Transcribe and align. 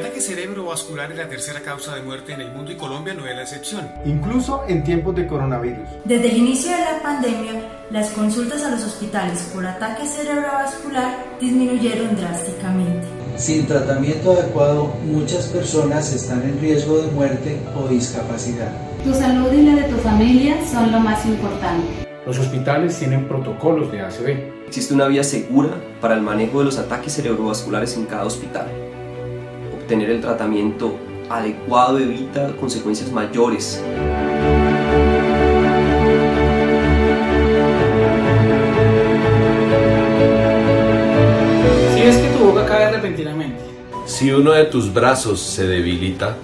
ataque 0.00 0.20
cerebrovascular 0.20 1.10
es 1.10 1.18
la 1.18 1.28
tercera 1.28 1.60
causa 1.60 1.94
de 1.94 2.02
muerte 2.02 2.32
en 2.32 2.40
el 2.40 2.52
mundo 2.52 2.70
y 2.72 2.76
Colombia 2.76 3.14
no 3.14 3.26
es 3.26 3.34
la 3.34 3.42
excepción. 3.42 3.88
Incluso 4.04 4.64
en 4.68 4.84
tiempos 4.84 5.14
de 5.16 5.26
coronavirus. 5.26 5.88
Desde 6.04 6.30
el 6.30 6.36
inicio 6.36 6.72
de 6.72 6.78
la 6.78 7.02
pandemia, 7.02 7.52
las 7.90 8.10
consultas 8.10 8.62
a 8.64 8.70
los 8.70 8.84
hospitales 8.84 9.50
por 9.54 9.66
ataque 9.66 10.06
cerebrovascular 10.06 11.24
disminuyeron 11.40 12.16
drásticamente. 12.16 13.06
Sin 13.36 13.66
tratamiento 13.66 14.32
adecuado, 14.32 14.94
muchas 15.04 15.46
personas 15.46 16.12
están 16.12 16.42
en 16.42 16.60
riesgo 16.60 16.98
de 16.98 17.10
muerte 17.12 17.60
o 17.76 17.88
discapacidad. 17.88 18.72
Tu 19.04 19.14
salud 19.14 19.52
y 19.52 19.62
la 19.62 19.76
de 19.76 19.84
tu 19.84 19.96
familia 19.98 20.56
son 20.70 20.90
lo 20.90 21.00
más 21.00 21.24
importante. 21.24 21.86
Los 22.26 22.38
hospitales 22.38 22.98
tienen 22.98 23.26
protocolos 23.26 23.90
de 23.90 24.02
ACV. 24.02 24.66
Existe 24.66 24.92
una 24.92 25.06
vía 25.06 25.24
segura 25.24 25.70
para 26.00 26.14
el 26.14 26.20
manejo 26.20 26.58
de 26.58 26.66
los 26.66 26.78
ataques 26.78 27.14
cerebrovasculares 27.14 27.96
en 27.96 28.06
cada 28.06 28.24
hospital. 28.26 28.66
Obtener 29.88 30.10
el 30.10 30.20
tratamiento 30.20 30.98
adecuado 31.30 31.98
evita 31.98 32.54
consecuencias 32.60 33.10
mayores. 33.10 33.82
Si 41.94 42.00
es 42.02 42.16
que 42.18 42.28
tu 42.36 42.44
boca 42.44 42.66
cae 42.66 42.92
repentinamente. 42.92 43.62
Si 44.04 44.30
uno 44.30 44.52
de 44.52 44.66
tus 44.66 44.92
brazos 44.92 45.40
se 45.40 45.66
debilita. 45.66 46.36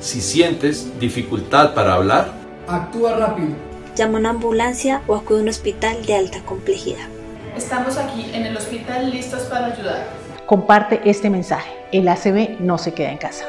Si 0.00 0.22
sientes 0.22 0.98
dificultad 0.98 1.74
para 1.74 1.92
hablar. 1.96 2.32
Actúa 2.66 3.18
rápido. 3.18 3.50
Llama 3.94 4.16
a 4.16 4.20
una 4.20 4.30
ambulancia 4.30 5.02
o 5.06 5.16
acude 5.16 5.40
a 5.40 5.42
un 5.42 5.48
hospital 5.50 6.06
de 6.06 6.14
alta 6.14 6.42
complejidad. 6.46 7.06
Estamos 7.54 7.98
aquí 7.98 8.30
en 8.32 8.46
el 8.46 8.56
hospital 8.56 9.10
listos 9.10 9.42
para 9.42 9.66
ayudar. 9.66 10.31
Comparte 10.46 11.00
este 11.04 11.30
mensaje. 11.30 11.72
El 11.92 12.08
ACV 12.08 12.60
no 12.60 12.78
se 12.78 12.92
queda 12.92 13.10
en 13.10 13.18
casa. 13.18 13.44